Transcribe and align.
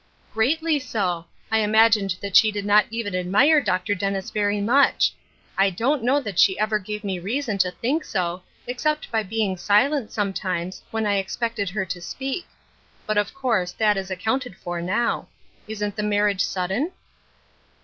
""Greatly 0.33 0.79
so. 0.79 1.25
I 1.51 1.59
imagined 1.59 2.15
that 2.23 2.35
she 2.35 2.51
did 2.51 2.65
not 2.65 2.87
even 2.89 3.13
admire 3.13 3.61
Dr. 3.61 3.93
Dennis 3.93 4.31
very 4.31 4.59
much. 4.59 5.13
I 5.55 5.69
don't 5.69 6.01
know 6.03 6.19
that 6.19 6.39
she 6.39 6.57
ever 6.57 6.79
gave 6.79 7.03
me 7.03 7.19
reason 7.19 7.59
to 7.59 7.69
think 7.69 8.03
so, 8.03 8.41
except 8.65 9.11
by 9.11 9.21
being 9.21 9.57
silent 9.57 10.11
sometimes, 10.11 10.81
when 10.89 11.05
I 11.05 11.17
expected 11.17 11.69
her 11.69 11.85
to 11.85 12.01
speak; 12.01 12.47
but 13.05 13.19
of 13.19 13.35
course 13.35 13.73
that 13.73 13.95
is 13.95 14.09
accounted 14.09 14.55
for 14.57 14.81
now. 14.81 15.27
Isn't 15.67 15.95
the 15.95 16.01
marriage 16.01 16.41
sudden 16.43 16.93